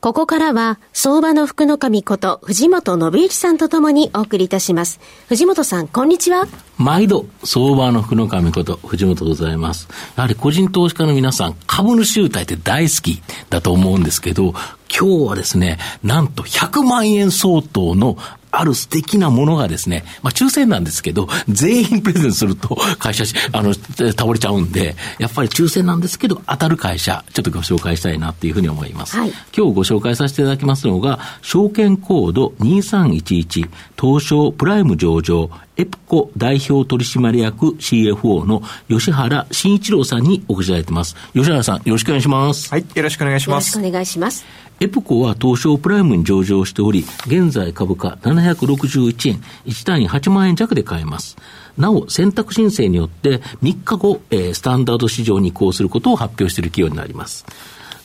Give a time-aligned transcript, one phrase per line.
[0.00, 4.98] ここからは、相場の福の神こと、藤本信之さんとともにお送りいたします。
[5.28, 6.48] 藤本さん、こんにちは。
[6.78, 9.88] 毎度、相場の福の神こと、藤本ございます。
[10.16, 14.54] やはり個人投資家の皆さん、株主優待って大好きだと思うんですけど、
[14.88, 18.16] 今日はですね、なんと100万円相当の
[18.50, 29.16] ある素敵なものがですね、まあ抽選なんですけど、全員プレゼントすると会社、あの、倒れちゃうんで、やっぱり抽選なんですけど、当たる会社、ちょっとご紹介したいなっていうふうに思います。
[29.16, 33.68] はい、今日ご紹介させていただきますのが、証券コード2311、
[34.00, 41.16] 東証プライム上場、エプコ代表取締役 CFO の吉原慎一郎さんにお越しいただいてます。
[41.32, 42.70] 吉原さん、よろしくお願いします。
[42.70, 43.76] はい、よろしくお願いします。
[43.76, 44.44] よろしくお願いします。
[44.80, 51.36] エプコは東証プライムに上場しており、現在株価761円、1単位8万円弱で買えます。
[51.76, 57.46] なお、選択申請によって3日後、えー、スタンダード市場に移行することを発表している企業になります。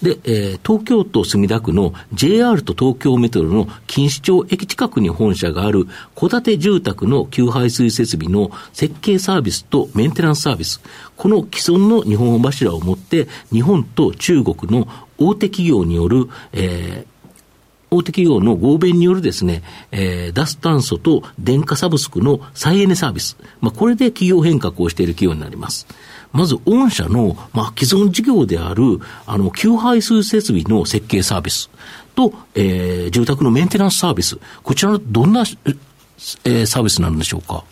[0.01, 10.81] で、えー、東京都墨田区の JR と東京メトロの錦糸町駅近くに本社がある戸建て住宅の給排水設備の設計サービスとメンテナンスサービス、
[11.15, 17.14] この既存の日本柱をもって、日本と中国の大手企業による、えー
[17.91, 23.37] 大手企業の合弁によるですね、えー、脱炭素と電化サブスクの再エネサービス。
[23.61, 25.87] まあ、これで企業変革をしている企業になります。
[26.33, 31.69] まず、御社の、まあ、既存事業である、あの、給排水設備の設計サービス
[32.15, 34.37] と、えー、住宅のメンテナンスサービス。
[34.61, 37.63] こちら、どんな、えー、サービスなんでしょうか？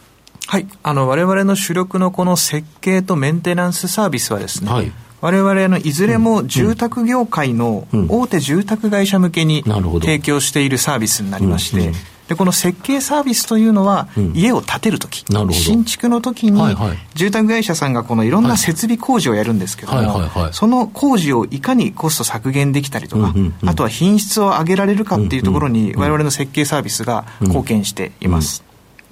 [0.47, 0.67] はい。
[0.83, 4.91] あの、我々の主力のこの設計とメンテナンスサービスはですね、はい
[5.23, 11.93] 我々のいずれも住宅業界の大手住宅会社向けに提供しているサービスになりまして、
[12.27, 15.23] でこの設計サービスというのは、家を建てるとき、
[15.53, 16.61] 新築のときに、
[17.13, 23.33] 住宅会社さんがこのいろんな設備工事をやるんですけども、その工事をいかにコスト削減できたりとか、
[23.65, 28.61] あとは品質を上げられるかっていうところに、我々の設計サービスが貢献しています。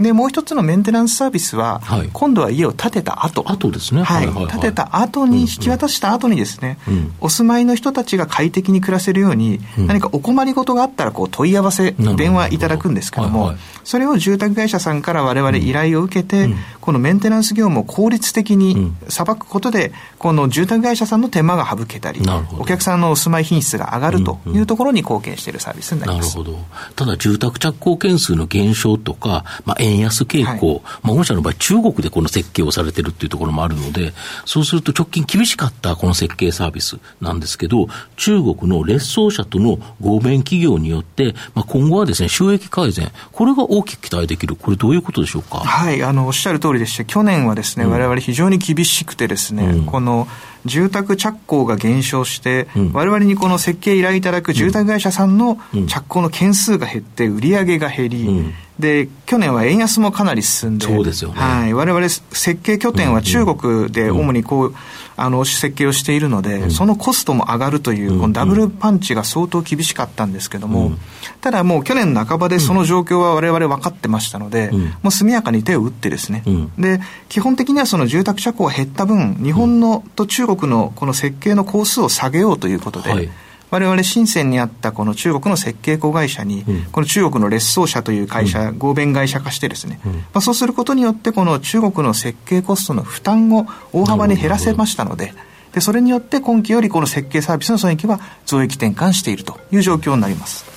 [0.02, 3.50] で、もう一つのメンテナンスサービスは、はい、今度は家を建てた後。
[3.50, 4.04] 後ですね。
[4.04, 4.48] はい。
[4.50, 22.22] 建てた後に、引き渡した後にですね、うん、お住まいの人たちが快適に暮らせるように、うん、何かお困りごとがあったら、こう問い合わせ、電話いただくんですけども、はいはい、それを住宅会社さんから我々依頼を受けて、うん、このメンテナンス業務を効率的にさばくことで、この住宅会社さんの手間が省けたり、
[22.58, 26.38] お客さんのお住まい品質が上がるというところに貢献しているサービスになります。
[26.38, 26.66] なるほど。
[26.96, 34.14] ただ、住宅着工件数の減少とか、まあ、円安傾向、はいまあ、御社の場合、中国でこの設計をされてるっていうところもあるので、
[34.46, 37.88] そうすると直近厳しかったこの設計サービスなんですけど、
[38.18, 45.60] 中国の劣走者との合弁企業によって、まあ、今後はですね、収益改善、これが大きく期待できる、これどういうことでしょうか？
[45.60, 50.28] はい、あの、おっしゃる通りでして、去年はですね、われわれ非常に厳しくてですね、うん、この、
[50.66, 58.54] 住宅着工が減少して、われわれにこの設計依頼いただく住宅会社さんの着工の件数が減って、売り上げが減り、うん。
[58.80, 64.76] で去年は円安もかなり進んで、そうですよね、はい、我々設計拠点は中国で主にこう、
[65.16, 70.98] あの設計をしているので、うん、そのコストも上がるという、このダブルパンチが相当厳しかったんですけども、うん、
[71.42, 76.44] ただもう去年半ばでその状況は我々分かってましたので、うん、もう速やかに手を打ってですね、
[76.80, 83.30] で基本的にはその住宅車庫が減った分、日本のと中国のこの設計の工数を下げようということで、はい。
[83.72, 95.34] 我々深センにあったこの中国の設計子会社に、この中国の劣走社という会社、合弁会社化してですね、まあ、そうすることによってこの中国の設計コストの負担を大幅に減らせましたので、
[95.72, 100.71] でそれによって今期よりこの設計サービスの損益は増益転換しているという状況になります。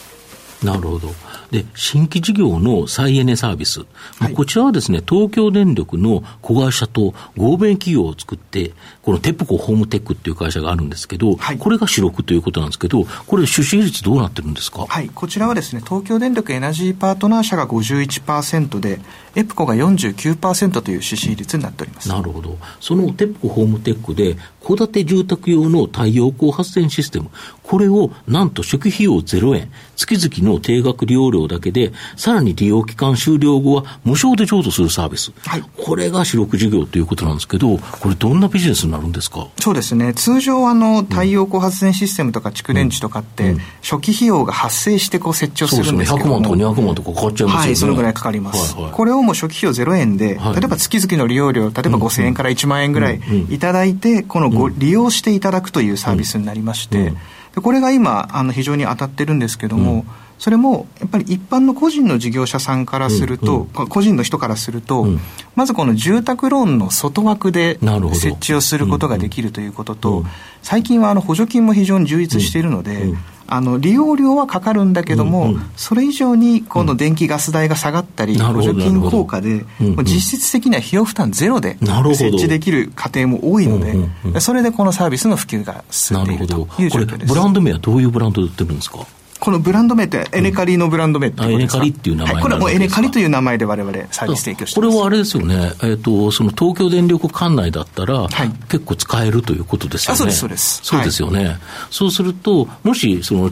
[0.64, 1.11] なるほど。
[1.50, 3.84] で、新規事業の再エネサービス。
[4.19, 8.72] はい、こちらはですね、東京電力の子会社と合弁企業を作って、
[9.02, 14.87] このテップコホームテックっていう会社があるんですけど、はい、これが主力ということなんですけど、これ出資率どうなってるんですか？
[14.88, 19.00] はい、こちらはですね、東京電力エナジーパートナー社が51%で、
[19.37, 22.08] エプコが49%という出資率になっております。
[22.08, 22.56] なるほど。
[22.81, 24.37] そのテップコホームテックで、
[24.67, 27.31] 戸建て住宅用の太陽光発電システム、
[27.64, 35.32] これをなんと初期費用0円、月々の定額利用料だけで、さらに利用期間終了後は無償で譲渡するサービス。
[35.46, 39.49] はい、これが主力事業ということなんですけど、これどんなビジネスになるんですか？
[39.58, 40.12] そうですね。
[40.12, 46.37] 通常あの、太陽光発電システムとか蓄電池とかって、うん、初期費用が発生してこう設置をするんですけども。
[46.37, 46.64] そうですね。
[46.67, 47.67] 100万とか200万とかかかっちゃいますよね。
[47.67, 48.75] はい、そのぐらいかかります。
[48.75, 57.14] はいはい、これをもう初期費用0円で、はい、例えば月々の利用料、例えば5000円から1万円ぐらいいただいて、このご、利用していただくというサービスになりまして、
[57.55, 60.05] でこれが今あの非常に当たってるんですけども、
[60.39, 65.21] それもやっぱり一般の個人の事業者さんからすると、うんうん、個人の人からすると、うん、
[65.55, 67.79] まずこの住宅ローンの外枠で
[68.12, 70.27] 設置をすることができるということと、うんうん、
[70.62, 79.64] 最近はあの補助金も非常に充実しているので、うんうん、あの利用料はかかるんだけども、うんうん、それ以上に今度電気ガス代が下がったり、補助金効果で、
[80.05, 81.76] 実質的には費用負担ゼロで
[82.14, 87.32] 設置できる家庭も多いので、うんうんうん、それでこのサービスの普及が進んでいるという状況です。
[87.32, 89.06] ブランド名はどういうブランドで売ってるんですか？
[89.40, 100.19] このブランド名って、エネカリのブランド名ってエネカリっていう名前、はい、これはもうエネカリという名前でわれわれサービス提供してこれはあれですよね、えーと、その東京電力管内だったら、はい、結構使えるということですよね。
[100.19, 100.81] そうです、そうです。
[100.82, 101.44] そうですよね。
[101.46, 101.58] はい、
[101.90, 103.50] そうすると、もし、その、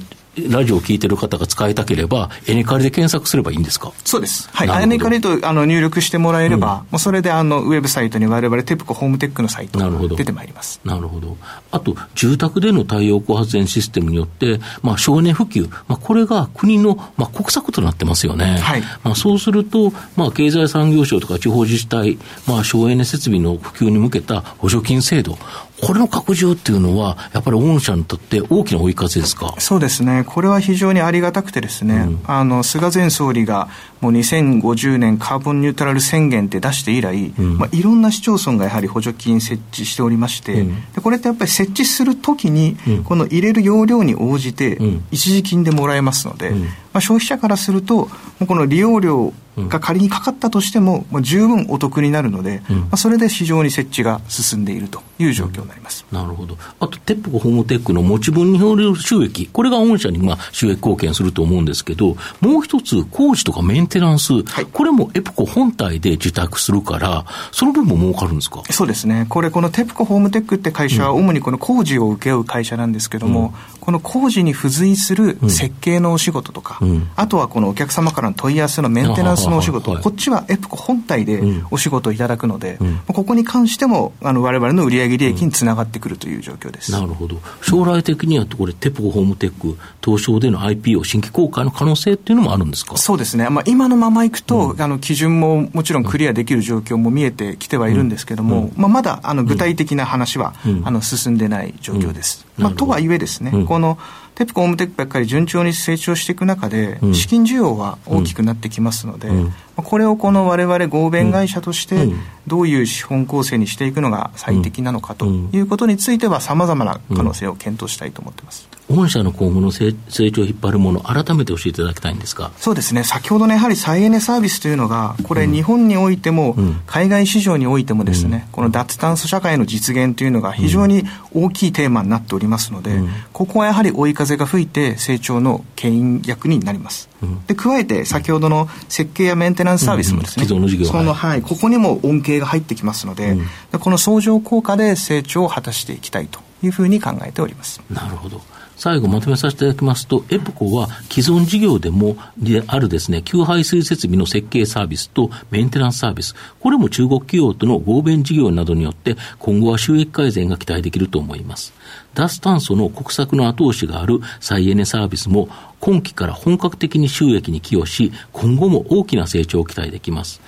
[0.50, 3.92] ラジオを聞いてる方が使いたければ、エネカリで検索すればいいんですか？
[4.04, 4.48] そうです。
[4.52, 4.82] はい。
[4.82, 9.78] エネカリとあの入力してもらえれば、うん、もうそれであのウェブサイトに我々テプコホームテックのサイト
[10.16, 10.80] 出てまいります。
[10.84, 11.36] なるほど。
[11.70, 18.58] あと、住宅での太陽光発電システムによって、まあ、省エネ普及、まあ、これが国の、まあ、国策となってますよね。
[18.58, 18.82] はい。
[19.02, 25.36] まあ、そうすると、まあ、経済産業省とか地方自治体、まあ、省エネ設備の普及に向けた補助金制度、
[25.82, 29.56] これの拡充っていうのは、やっぱり御社にとって大きな追い風ですか？
[29.58, 33.68] そうですね、これは非常にありがたくてですね、うん、あの菅前総理が
[34.00, 44.78] もう2050年カーボンニュートラル宣言って出して以来、うん、まあ、いろんな市町村がやはり補助金設置しておりまして、うん、でこれってやっぱり設置するときに、この入れる容量に応じて、
[45.10, 46.52] 一時金でもらえますので、
[46.92, 48.08] まあ、消費者からすると、
[48.46, 68.62] この利用料が仮にかかったとしても、もう十分お得になるので、うん、まあ、それで非常に設置が進んでいるという状況になります、うん、なるほど、あと、テップコホームテックの持ち分による収益、これが御社にまあ収益貢献すると思うんですけど、もう一つ、工事とかメンテナンス、はい、これもエプコ本体で受託するから、その分も儲かるんですか？
[68.70, 76.81] そうですね、これ、このテプコホームテックって会社は、主にこの工事を請け負う会社なんですけども、うん、この工事に付随する設計のお仕事とか、
[77.16, 92.96] あとはこのお客様からの問い合わせのメンテナンスのお仕事、こっちはエプコ本体でお仕事をいただくので、うん、ここに関してもあの我々の売上利益につながってくるという状況です、うん、なるほど、将来的にはこれ、テプコホームテック、東証での IPO 新規公開の可能性っていうのもあるんですか？
[92.96, 102.46] そうですね、まあ、今のままいくと、うん、あの基準ももちろんクリアできる状況も見えてきてはいるんですけども、まあ、まだあの具体的な話は、あの進んでない状況です。
[102.58, 103.98] まあ、とはいえですね、この
[104.34, 109.28] テプコ、オームテックばっかり順調に成長していく中で、資金需要は大きくなってきますので、
[109.76, 112.08] これをこの我々合弁会社として、
[112.46, 118.68] どういう資本構成にしていくのが最適なのかということについては、さまざまな可能性を検討したいと思ってます。
[118.90, 126.56] 御社の今後の成長を引っ張るもの、改めて教えていただきたいんですかそうですね、先ほどのやはり再エネサービスというのが、これ、日本においても、
[126.86, 133.00] 海外市場においてもですね、この脱炭素社会の実現というのが非常に大きいテーマになっておりますので、
[133.32, 137.08] ここはやはり追い風が吹いて、成長の牽引役になります。
[137.46, 143.36] で加えて、先ほどの設計やメンテナンスサービスもですね、既存の事業その、はい、ここにも恩恵が入ってきますので、
[143.78, 147.80] この相乗効果で成長を果たしていきたいというふうに考えております。
[147.90, 148.40] なるほど。
[148.82, 161.72] 最後まとめさせていただきますと、エプコは既存事業でも、であるですね、給排水設備の設計サービスとメンテナンスサービス、これも中国企業との合弁事業などによって、今後は収益改善が期待できると思います。
[162.14, 165.48] 脱炭素の国策の後押しがある再エネサービスも、
[165.78, 170.40] 今期から本格的に収益に寄与し、今後も大きな成長を期待できます。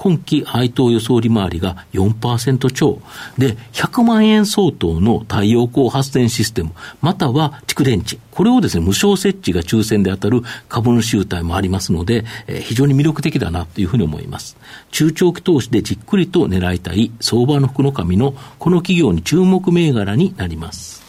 [0.00, 3.02] 今期配当予想利回りが4%超
[3.36, 10.40] で、100万円相当の太陽光発電システム、または蓄電池、これをですね、無償設置が抽選で当たる
[10.70, 14.56] 株主優待もありますので、えー、非常に魅力的だなというふうに思います。
[14.90, 21.02] 中長期投資でじっくりと狙いたい相場の福の神のこの企業に注目銘柄になります。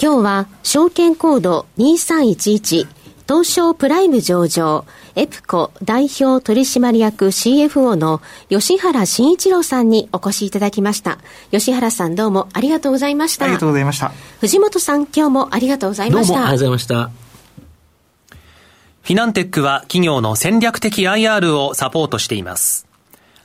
[0.00, 2.86] 今日は証券コード2311
[3.28, 4.84] 東証プライム上場
[5.18, 8.20] エプコ代表取締役 CFO の
[8.50, 11.16] 吉原慎一郎さんにお越しいただきました。
[11.50, 13.46] 吉原さんどうもありがとうございました。
[13.46, 14.12] ありがとうございました。
[14.40, 16.34] 藤本さん今日もありがとうございました。
[16.34, 17.10] どうもありがとうございました。
[19.00, 22.86] フィナンテックは企業の戦略的 IR をサポートしています。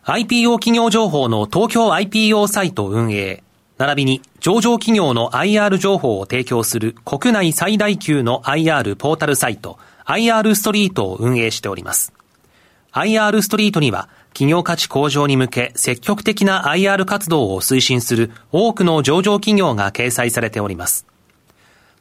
[0.03, 3.43] IPO 企業情報の東京 IPO サイト運営、
[3.77, 9.79] 並びに上場企業の IR 情報を提供する国内最大級の IR ポータルサイト
[10.11, 12.11] IR ストリートを運営しております。
[12.91, 21.05] IR ストリートには企業価値向上に向け積極的な IR 活動を推進する多くの上場企業が掲載されております。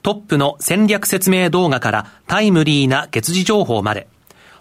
[0.02, 4.08] トップの戦略説明動画からタイムリーな月次情報まで、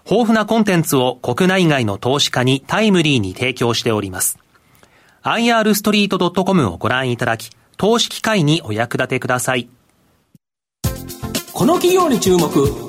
[0.05, 4.37] 豊富なコンテンツを国内外の投資家にタイムリーに提供しております。
[5.23, 9.69] irstreet.com をご覧いただき、投資機会にお役立てください。
[11.53, 12.88] この企業に注目、